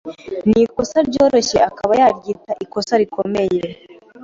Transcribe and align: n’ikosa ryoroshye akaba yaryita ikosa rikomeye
n’ikosa 0.49 0.97
ryoroshye 1.07 1.57
akaba 1.69 1.93
yaryita 2.01 2.51
ikosa 2.65 2.93
rikomeye 3.01 3.59